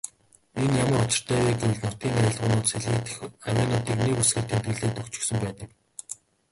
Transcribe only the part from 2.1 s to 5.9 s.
аялгуунуудад сэлгэгдэх авиануудыг нэг үсгээр тэмдэглээд өгчихсөн байдаг.